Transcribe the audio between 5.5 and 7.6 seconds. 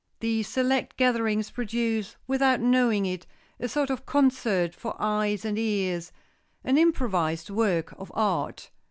ears, an improvised